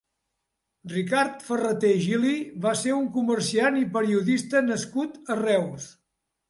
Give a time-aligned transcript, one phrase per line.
[0.93, 2.33] Ricard Ferraté Gili
[2.65, 5.91] va ser un comerciant i periodista nascut a Reus.